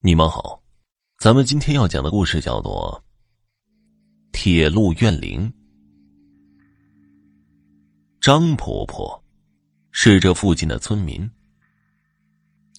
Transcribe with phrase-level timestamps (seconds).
[0.00, 0.62] 你们好，
[1.18, 3.02] 咱们今天要讲的故事叫做
[4.30, 5.40] 《铁路怨灵》。
[8.20, 9.20] 张婆婆
[9.90, 11.28] 是这附近的村民，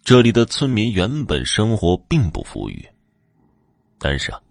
[0.02, 2.88] 这里的村民原本生活并不富裕，
[3.98, 4.42] 但是啊，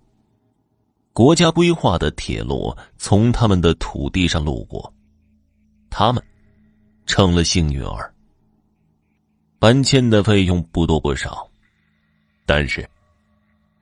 [1.15, 4.93] 国家规划的铁路从他们的土地上路过，
[5.89, 6.23] 他们
[7.07, 8.15] 成了幸运儿。
[9.59, 11.48] 搬迁的费用不多不少。
[12.49, 12.89] 但是，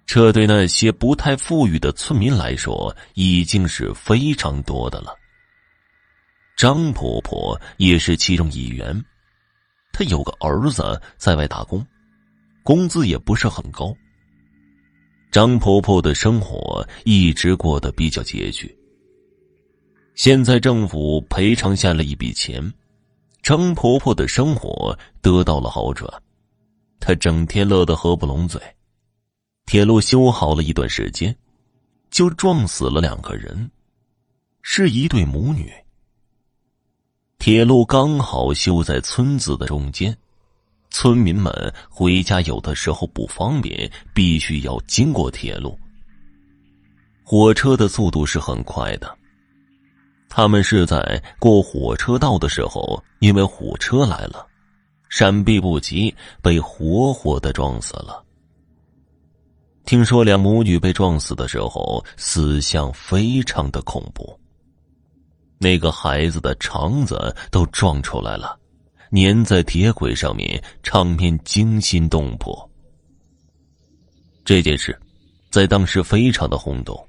[0.07, 5.15] 这对那些不太富裕的村民来说已经是非常多的了。
[6.56, 9.01] 张婆婆也是其中一员，
[9.92, 11.87] 她有个儿子在外打工，
[12.65, 13.95] 工资也不是很高。
[15.30, 18.77] 张婆婆的生活一直过得比较拮据。
[20.17, 22.61] 现在政府赔偿下了一笔钱，
[23.45, 26.11] 张婆婆的生活得到了好转。
[27.00, 28.60] 他整天乐得合不拢嘴。
[29.64, 31.34] 铁路修好了一段时间，
[32.10, 33.70] 就撞死了两个人，
[34.62, 35.72] 是一对母女。
[37.38, 40.16] 铁路刚好修在村子的中间，
[40.91, 41.53] 村民们
[41.88, 45.78] 回家有的时候不方便，必须要经过铁路。
[47.25, 49.19] 火车的速度是很快的，
[50.28, 54.47] 他们是在过火车道的时候，因为火车来了。
[55.09, 58.25] 闪避不及，被活活的撞死了。
[59.85, 64.39] 听说两母女被撞死的时候，死相非常的恐怖。
[65.59, 68.59] 那个孩子的肠子都撞出来了，
[69.12, 72.69] 粘在铁轨上面，场面惊心动魄。
[74.45, 74.99] 这件事
[75.51, 77.09] 在当时非常的轰动，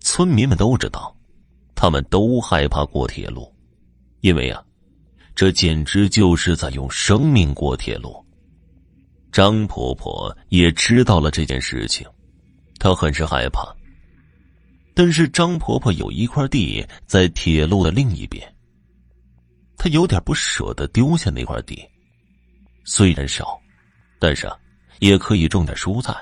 [0.00, 1.16] 村民们都知道，
[1.74, 3.50] 他们都害怕过铁路，
[4.20, 4.62] 因为啊。
[5.38, 8.26] 这简直就是在用生命过铁路。
[9.30, 12.04] 张婆婆也知道了这件事情，
[12.80, 13.72] 她很是害怕。
[14.94, 18.52] 但是张婆婆有一块地在铁路的另一边，
[19.76, 21.88] 她有点不舍得丢下那块地。
[22.84, 23.60] 虽然少，
[24.18, 24.50] 但是，
[24.98, 26.12] 也可以种点蔬菜。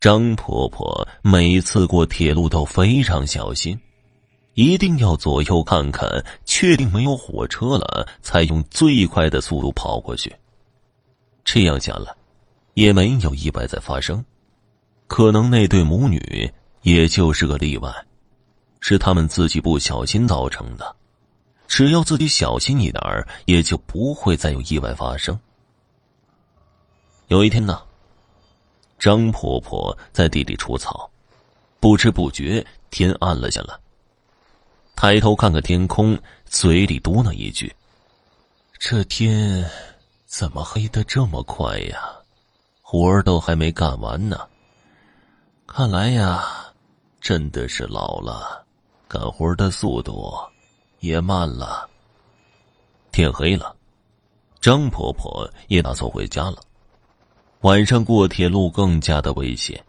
[0.00, 3.74] 张婆婆每次过铁路都非常小心。
[4.52, 6.08] 一定要左右看看，
[6.58, 10.34] 确定没有火车了，才用最快的速度跑过去。
[11.44, 12.10] 这样下来，
[12.72, 14.24] 也没有意外再发生。
[15.06, 16.50] 可能那对母女
[16.80, 17.92] 也就是个例外，
[18.80, 20.96] 是他们自己不小心造成的。
[21.68, 25.38] 只要自己小心一点儿，也就不会再有意外发生。
[27.28, 27.82] 有一天呢，
[28.98, 31.10] 张婆婆在地里除草，
[31.80, 33.78] 不知不觉天暗了下来。
[34.96, 37.70] 抬头看看天空，嘴里嘟囔一句
[38.80, 39.62] ：“这天
[40.24, 42.10] 怎么黑的这么快呀？
[42.80, 44.48] 活儿都还没干完呢。
[45.66, 46.72] 看来呀，
[47.20, 48.64] 真的是老了，
[49.06, 50.34] 干活的速度
[51.00, 51.86] 也慢了。”
[53.12, 53.76] 天黑了，
[54.62, 56.56] 张婆婆也打算回家了。
[57.60, 59.84] 晚上过铁路更加的危险。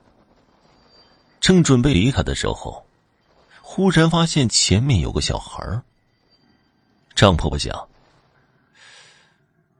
[1.39, 2.84] 正准备离开的时候。
[3.78, 5.64] 忽然发现前面有个小孩
[7.14, 7.88] 张婆婆想：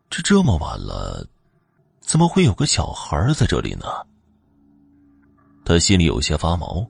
[0.08, 1.28] 这这么晚了，
[2.00, 3.88] 怎么会有个小孩在这里呢？
[5.66, 6.88] 她心里有些发毛。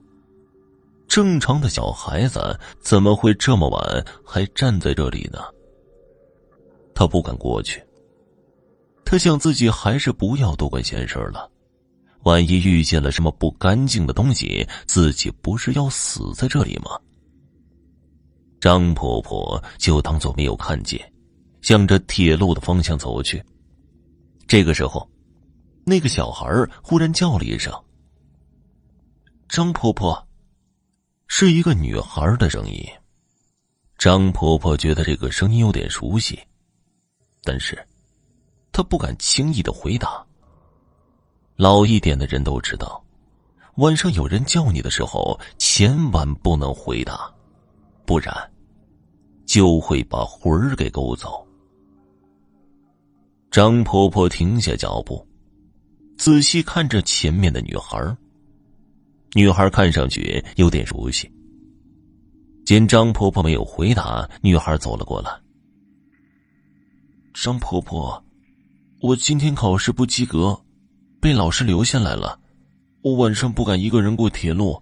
[1.08, 5.38] 正常的小孩子怎么会这么晚还站在这里呢？
[6.94, 7.82] 她不敢过去。
[9.02, 11.50] 她想自己还是不要多管闲事了。
[12.24, 16.98] 万一遇见了什么不干净的东西，自己不是要死在这里吗？
[18.60, 21.00] 张婆婆就当做没有看见，
[21.62, 23.42] 向着铁路的方向走去。
[24.46, 25.08] 这个时候，
[25.84, 26.46] 那个小孩
[26.82, 27.72] 忽然叫了一声
[29.48, 30.22] ：“张婆婆。”
[31.30, 32.82] 是一个女孩的声音。
[33.98, 36.38] 张婆婆觉得这个声音有点熟悉，
[37.42, 37.78] 但是
[38.72, 40.26] 她不敢轻易的回答。
[41.58, 43.04] 老一点的人都知道，
[43.78, 47.28] 晚上有人叫你的时候，千万不能回答，
[48.06, 48.32] 不然
[49.44, 51.44] 就会把魂儿给勾走。
[53.50, 55.26] 张婆婆停下脚步，
[56.16, 58.16] 仔细看着前面的女孩。
[59.34, 61.28] 女孩看上去有点熟悉。
[62.64, 65.30] 见张婆婆没有回答，女孩走了过来。
[67.34, 68.22] 张婆婆，
[69.00, 70.56] 我今天考试不及格。
[71.20, 72.38] 被老师留下来了，
[73.02, 74.80] 我晚上不敢一个人过铁路，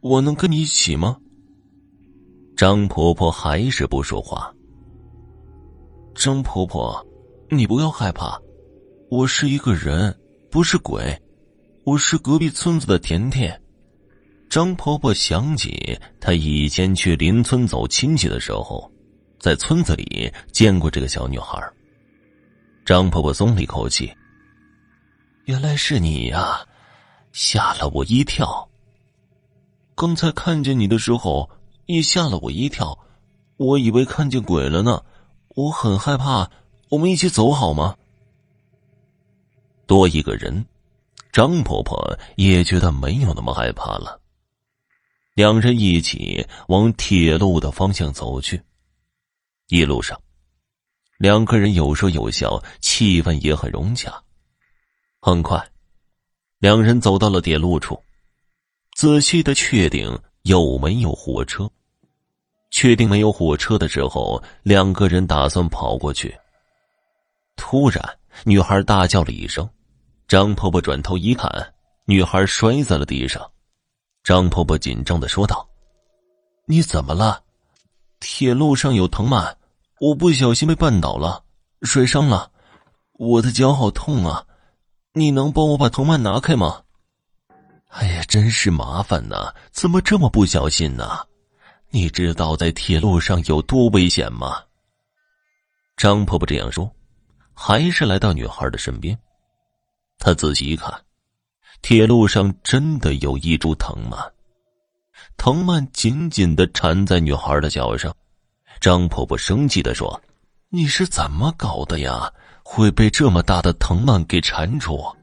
[0.00, 1.16] 我能跟你一起吗？
[2.56, 4.52] 张婆婆还是不说话。
[6.14, 7.04] 张婆婆，
[7.50, 8.36] 你不要害怕，
[9.10, 10.16] 我是一个人，
[10.50, 11.20] 不是鬼，
[11.84, 13.60] 我是隔壁村子的甜甜。
[14.50, 18.90] 张婆婆想起她以前去邻村走亲戚的时候，
[19.38, 21.60] 在村子里见过这个小女孩。
[22.84, 24.12] 张婆婆松了一口气。
[25.44, 26.66] 原来是你呀，
[27.32, 28.66] 吓了我一跳。
[29.94, 31.50] 刚才看见你的时候，
[31.84, 32.98] 也吓了我一跳，
[33.58, 35.04] 我以为看见鬼了呢，
[35.50, 36.50] 我很害怕。
[36.88, 37.94] 我们一起走好吗？
[39.86, 40.64] 多一个人，
[41.30, 44.18] 张婆婆也觉得没有那么害怕了。
[45.34, 48.62] 两人一起往铁路的方向走去。
[49.68, 50.18] 一路上，
[51.18, 54.22] 两个人有说有笑，气氛也很融洽。
[55.26, 55.58] 很快，
[56.58, 57.98] 两人走到了铁路处，
[58.94, 61.66] 仔细的确定有没有火车。
[62.70, 66.36] 确定没有火车的时候，两个人打算跑过去。
[67.56, 68.06] 突然，
[68.44, 69.66] 女孩大叫了一声，
[70.28, 71.50] 张婆婆转头一看，
[72.04, 73.50] 女孩摔在了地上。
[74.22, 75.66] 张婆婆紧张的说道
[76.68, 77.42] ：“你怎么了？
[78.20, 79.56] 铁路上有藤蔓，
[80.00, 81.42] 我不小心被绊倒了，
[81.80, 82.52] 摔伤了，
[83.14, 84.46] 我的脚好痛啊！
[85.16, 86.82] 你能帮我把藤蔓拿开吗？”
[87.88, 89.54] 哎呀，真是麻烦呐！
[89.70, 91.20] 怎么这么不小心呢？
[91.90, 94.60] 你知道在铁路上有多危险吗？
[95.96, 96.90] 张婆婆这样说，
[97.54, 99.16] 还是来到女孩的身边。
[100.18, 100.92] 她仔细一看。
[101.82, 104.18] 铁路上真的有一株藤蔓，
[105.36, 108.12] 藤蔓紧紧的缠在女孩的脚上。
[108.80, 110.20] 张婆婆生气的说
[110.70, 112.32] ：“你是怎么搞的呀？
[112.64, 115.14] 会被这么大的藤蔓给缠住？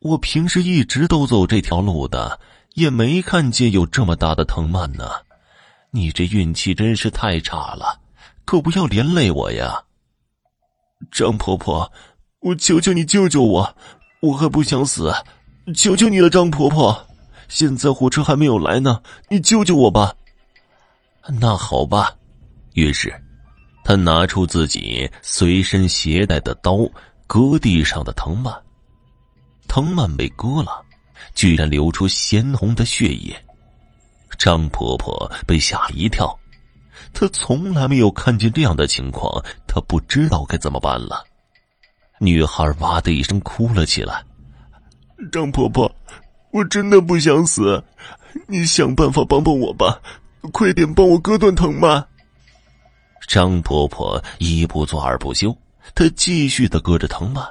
[0.00, 2.38] 我平时一直都走这条路的，
[2.74, 5.08] 也没看见有这么大的藤蔓呢。
[5.92, 8.00] 你这运气真是太差了，
[8.44, 9.84] 可不要连累我呀！”
[11.10, 11.90] 张婆婆，
[12.40, 13.76] 我求求你救救我，
[14.20, 15.14] 我还不想死。
[15.74, 17.06] 求求你了，张婆婆！
[17.48, 19.00] 现在火车还没有来呢，
[19.30, 20.14] 你救救我吧。
[21.40, 22.14] 那好吧。
[22.74, 23.23] 于是，
[23.84, 26.78] 他拿出自己随身携带的刀，
[27.26, 28.52] 割地上的藤蔓。
[29.68, 30.82] 藤蔓被割了，
[31.34, 33.36] 居然流出鲜红的血液。
[34.38, 36.36] 张婆婆被吓了一跳，
[37.12, 39.30] 她从来没有看见这样的情况，
[39.68, 41.22] 她不知道该怎么办了。
[42.18, 44.24] 女孩哇的一声哭了起来。
[45.30, 45.90] 张婆婆，
[46.52, 47.82] 我真的不想死，
[48.46, 50.00] 你想办法帮帮我吧，
[50.52, 52.04] 快点帮我割断藤蔓。
[53.26, 55.56] 张婆婆一不做二不休，
[55.94, 57.44] 她继续的割着藤蔓，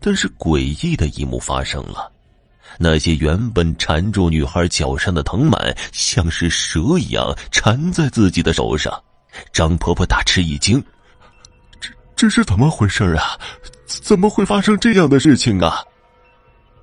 [0.00, 2.10] 但是诡异的一幕发生了，
[2.78, 8.92] 那些原本缠住女孩脚上的藤蔓，像是蛇一样缠在自己的手上。
[9.52, 10.82] 张婆婆大吃一惊，
[11.80, 13.38] 这这是怎么回事啊？
[13.86, 15.82] 怎么会发生这样的事情啊？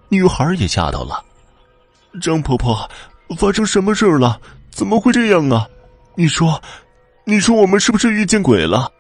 [0.09, 1.23] 女孩也吓到了，
[2.21, 2.89] 张婆婆，
[3.37, 4.39] 发生什么事了？
[4.69, 5.67] 怎么会这样啊？
[6.15, 6.61] 你说，
[7.27, 8.91] 你说我们是不是遇见鬼了？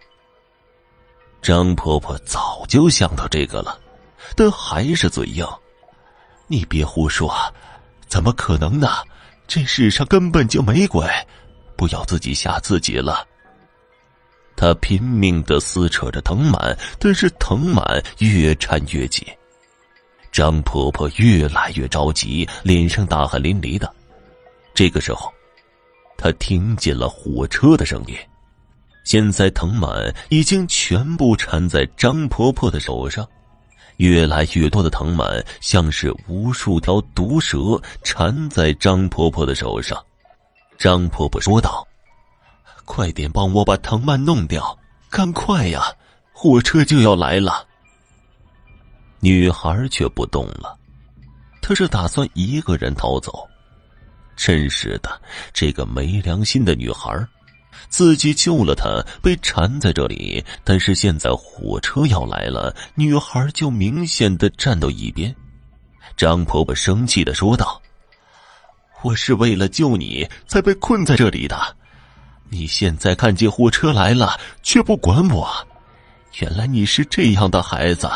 [1.43, 3.79] 张婆婆早就想到这个了，
[4.35, 5.45] 但还是嘴硬。
[6.47, 7.31] 你别胡说，
[8.07, 8.89] 怎么可能呢？
[9.47, 11.07] 这世上根本就没鬼，
[11.77, 13.27] 不要自己吓自己了。
[14.55, 19.23] 她拼命的撕扯着藤蔓，但是藤蔓越缠越紧。
[20.31, 23.93] 张婆婆越来越着急，脸上大汗淋漓的。
[24.73, 25.31] 这个时候，
[26.17, 28.15] 他听见了火车的声音。
[29.03, 33.27] 现在藤蔓已经全部缠在张婆婆的手上，
[33.97, 40.03] 越来越多的藤蔓像是无数条毒蛇缠在张婆婆的手上。
[40.77, 41.87] 张婆婆说道
[42.83, 44.77] ：“快点帮我把藤蔓弄掉，
[45.09, 45.83] 赶快呀，
[46.33, 47.67] 火车就要来了。”
[49.21, 50.77] 女孩却不动了，
[51.61, 53.47] 她是打算一个人逃走。
[54.35, 55.21] 真是的，
[55.53, 57.11] 这个没良心的女孩，
[57.87, 65.33] 自己救了她，被缠在这里，但是现在火车要来了，女孩就明显的站到一边。
[66.17, 67.81] 张婆婆生气的说道
[69.03, 71.75] ：“我是为了救你才被困在这里的，
[72.49, 75.49] 你现在看见火车来了却不管我，
[76.39, 78.09] 原来你是这样的孩子。”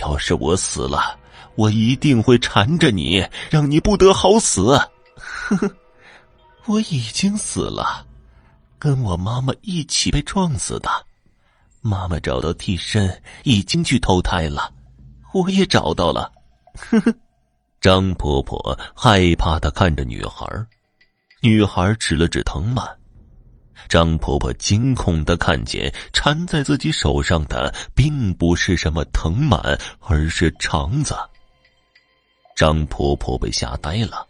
[0.00, 1.18] 要是我死了，
[1.56, 4.80] 我一定会缠着你，让你不得好死。
[5.20, 5.76] 呵呵，
[6.66, 8.06] 我已经死了，
[8.78, 10.88] 跟我妈妈一起被撞死的。
[11.80, 14.72] 妈妈找到替身，已经去投胎了，
[15.32, 16.30] 我也找到了。
[16.74, 17.14] 呵呵，
[17.80, 20.46] 张婆婆害怕的看着女孩，
[21.40, 22.86] 女孩指了指藤蔓。
[23.88, 29.58] 张婆婆惊恐的看见缠在自己手上的，并不是什么藤蔓，
[30.00, 31.16] 而是肠子。
[32.54, 34.26] 张婆婆被吓呆了，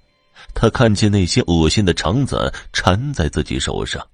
[0.54, 4.06] 他看见那些恶心的肠子缠在自己手上，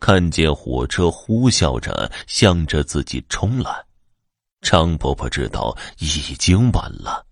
[0.00, 3.84] 看见火车呼啸着向着自己冲来，
[4.60, 7.26] 张婆婆知道已经晚了。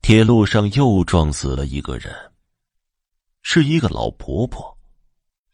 [0.00, 2.14] 铁路上又撞死了一个人，
[3.42, 4.78] 是一个老婆婆，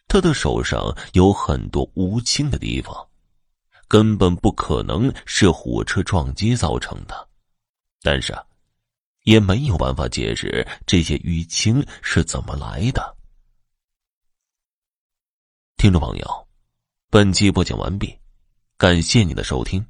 [0.06, 2.94] 她的手上有很多乌青的地方，
[3.88, 7.28] 根本不可能是火车撞击造成的。
[8.02, 8.36] 但是，
[9.24, 13.16] 也没有办法解释这些淤青是怎么来的。
[15.76, 16.48] 听众朋友，
[17.10, 18.18] 本期播讲完毕，
[18.78, 19.84] 感谢你的收听。